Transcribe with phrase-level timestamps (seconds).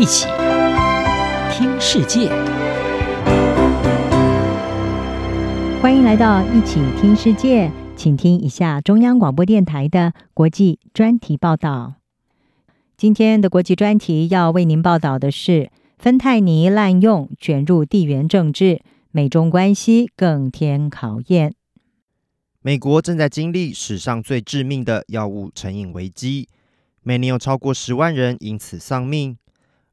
[0.00, 0.24] 一起
[1.52, 2.30] 听世界，
[5.82, 11.96] 欢迎来到一起听世界，请听一下中央广播电台的国际专题报道。
[12.96, 18.80] 今天的国际专题要为您报道的是：芬太尼滥用卷入地缘政治，
[19.10, 21.52] 美中关系更添考验。
[22.62, 26.48] 美国正在经历史上最致命的药物成瘾危机，
[27.02, 29.36] 每年有超过十万人因此丧命。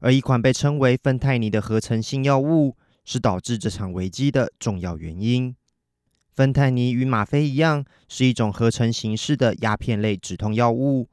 [0.00, 5.56] 而一款被称为芬太尼的合成性药物，是导致这场危机的重要原因。
[6.30, 11.08] 芬太尼与吗啡一样，是一种合成形式的鸦片类止痛药物，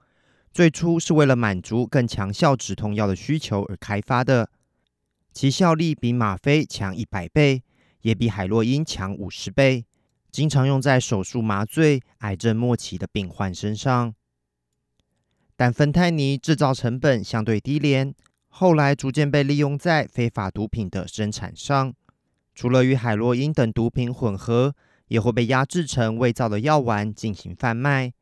[0.52, 4.50] 最初是为了满足更强效止痛药的需求而开发的，
[5.34, 7.64] 其效力比吗啡强一百倍，
[8.02, 9.86] 也比海洛因强五十倍，
[10.32, 14.14] 经常用在手术麻醉、癌症末期的病患身上。
[15.56, 18.14] 但芬太尼制造成本相对低廉。
[18.58, 21.94] 后来逐渐被利用在非法毒品的生产上，
[22.54, 24.74] 除了与海洛因等毒品混合，
[25.10, 28.14] 也会被压制成伪造的药丸进行贩卖。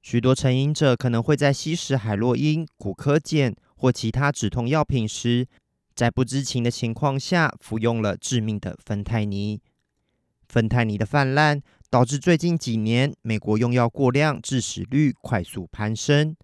[0.00, 5.48] 许多成瘾者可能会在吸食海洛因、古柯碱或其他止痛药品时，
[5.96, 9.60] 在不知情的情况下服用了致命的芬太尼。
[10.48, 16.36] 芬太尼的泛滥导致最近几年美国用药过量致死率快速攀升。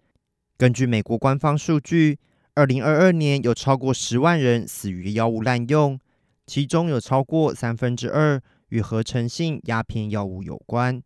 [0.57, 2.19] 根据美国官方数据，
[2.53, 5.97] 二零二二年有超过十万人死于药物滥用，
[6.45, 11.01] 其中有超过三分之二与合成性鸦片药物有关。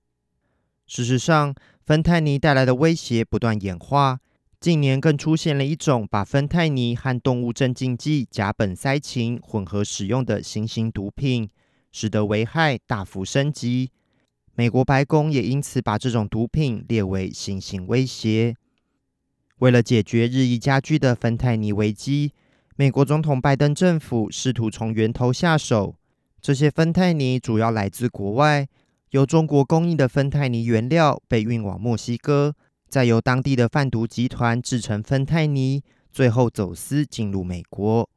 [0.88, 1.54] 事实上，
[1.86, 4.20] 芬太尼带来的威胁不断演化，
[4.60, 11.48] 近年更出现了一种把芬太尼和动物镇静剂甲苯噻嗪混合使用的新型毒品，
[11.92, 13.92] 使得危害大幅升级。
[14.56, 18.56] 美国白宫也因此把这种毒品列为新型威胁。
[19.60, 22.34] 为了解决日益加剧的芬太尼危机，
[22.76, 25.96] 美国总统拜登政府试图从源头下手。
[26.42, 28.68] 这些芬太尼主要来自国外，
[29.12, 32.54] 由中国供应的芬太尼原料被运往墨西哥，
[32.90, 38.10] 再由当地的贩毒集团制成芬太尼，最后走私进入美国。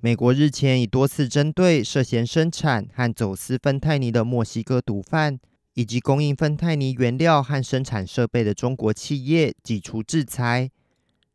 [0.00, 5.38] 美国日前已多次针对涉嫌生产和走私芬太尼的墨西哥毒贩，
[5.80, 10.70] 以及供应芬太尼原料和生产设备的中国企业祭出制裁，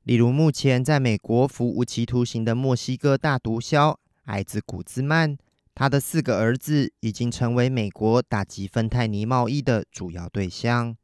[0.03, 5.35] 例如目前在美国服无期徒刑的墨西哥大毒枭艾兹古兹曼，
[5.73, 10.95] 他的四个儿子已经成为美国打击芬太尼贸易的主要对象。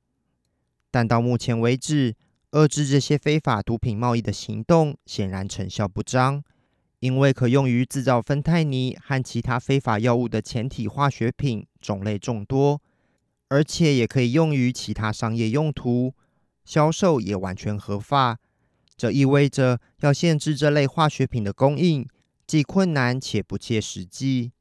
[0.92, 2.16] 但到目前为止，
[2.52, 6.44] 遏制这些非法毒品贸易的行动显然成效不彰，
[7.00, 12.80] 因为可用于制造芬太尼和其他非法药物的前体化学品种类众多。
[13.52, 16.14] 而且也可以用于其他商业用途，
[16.64, 18.40] 销售也完全合法。
[18.96, 22.08] 这意味着要限制这类化学品的供应，
[22.48, 24.54] 既困难且不切实际。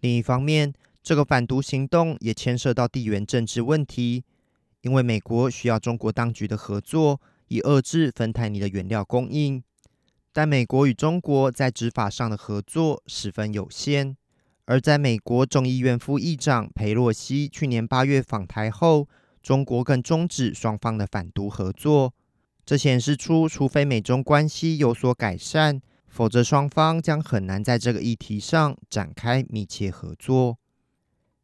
[0.00, 4.24] 另一方面，这个反毒行动也牵涉到地缘政治问题，
[4.80, 9.62] 因为美国需要中国当局的合作，以遏制芬太尼的原料供应。
[10.32, 14.16] 但美国与中国在执法上的合作十分有限。
[14.70, 19.08] 而在美国众议院副议长佩洛西去年八月访台后，
[19.42, 22.14] 中国更终止双方的反毒合作。
[22.64, 30.56] 这显示出，除非美中关系有所改善，否则双方将很难在这个议题上展开密切合作。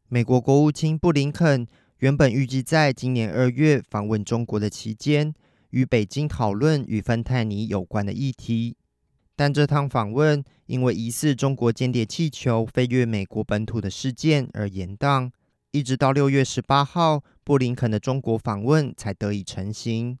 [0.07, 1.67] 美国国务卿布林肯
[1.97, 5.33] 原本预计在今年二月访问中国的期间，
[5.71, 8.77] 与北京讨论与芬太尼有关的议题。
[9.37, 15.29] 但这趟访问因为疑似中国间谍气球飞越美国本土的事件而延宕，
[15.69, 20.17] 一直到六月十八号，布林肯的中国访问才得以成行。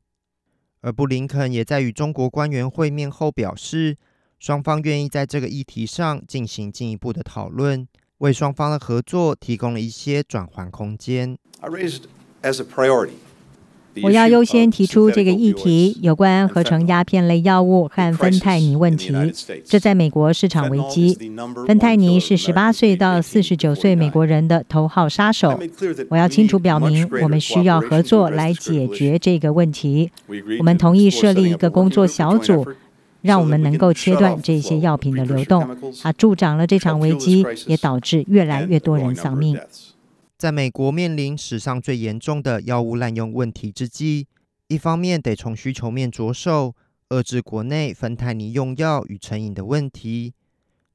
[0.81, 3.97] 而布林肯也在与中国官员会面后表示，
[4.37, 7.87] 双方愿意在这个议题上进行进一步的讨论，
[8.19, 11.35] 为双方的合作提供了一些转换空间。
[11.61, 12.03] I raised
[12.43, 13.15] as a priority.
[14.03, 19.13] 我要优先提出这个议题，有关合成鸦片类药物和芬太尼问题。
[19.63, 21.17] 这在美国市场危机。
[21.65, 25.59] 芬太尼是十八岁到四十九岁美国人的头号杀手。
[26.09, 30.11] 我要清楚表明，我们需要合作来解决这个问题。
[30.59, 32.67] 我们同意设立一个工作小组，
[33.21, 35.67] 让我们能够切断这些药品的流动。
[36.01, 39.57] 它助长了这场危机，也导致越来越多人丧命。
[40.37, 44.27] 在美国面临史上最严重的药物滥用问题之际，
[44.67, 46.75] 一方面得从需求面着手，
[47.09, 50.33] 遏制国内芬太尼用药与成瘾的问题；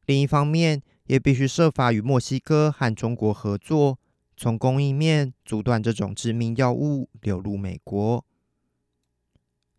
[0.06, 3.98] 另一方面，也必须设法与墨西哥和中国合作，
[4.36, 8.24] 从供应面阻断这种致命药物流入美国。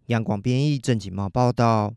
[0.07, 1.93] 央广编译郑锦茂报道。